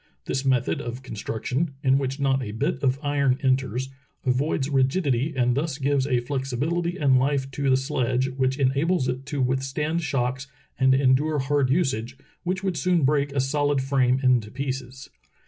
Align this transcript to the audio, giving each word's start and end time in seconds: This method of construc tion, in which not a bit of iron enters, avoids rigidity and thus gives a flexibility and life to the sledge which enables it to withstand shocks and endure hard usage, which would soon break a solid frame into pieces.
This 0.25 0.43
method 0.43 0.81
of 0.81 1.03
construc 1.03 1.45
tion, 1.45 1.75
in 1.83 1.99
which 1.99 2.19
not 2.19 2.41
a 2.41 2.53
bit 2.53 2.81
of 2.81 2.97
iron 3.03 3.37
enters, 3.43 3.89
avoids 4.25 4.67
rigidity 4.67 5.31
and 5.35 5.53
thus 5.55 5.77
gives 5.77 6.07
a 6.07 6.21
flexibility 6.21 6.97
and 6.97 7.19
life 7.19 7.51
to 7.51 7.69
the 7.69 7.77
sledge 7.77 8.27
which 8.29 8.57
enables 8.57 9.07
it 9.07 9.27
to 9.27 9.43
withstand 9.43 10.01
shocks 10.01 10.47
and 10.79 10.95
endure 10.95 11.37
hard 11.37 11.69
usage, 11.69 12.17
which 12.43 12.63
would 12.63 12.77
soon 12.77 13.03
break 13.05 13.31
a 13.33 13.39
solid 13.39 13.79
frame 13.79 14.19
into 14.23 14.49
pieces. 14.49 15.07